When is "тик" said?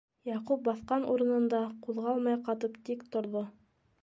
2.91-3.07